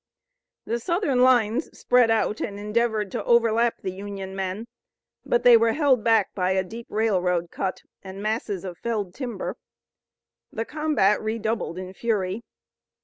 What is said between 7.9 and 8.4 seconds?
and